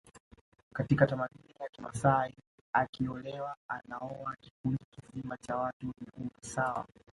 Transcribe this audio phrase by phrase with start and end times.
[0.73, 2.35] Katika tamaduni ya Kimasai
[2.73, 6.85] akiolewa anaoa kikundi kizima cha watu wenye umri sawa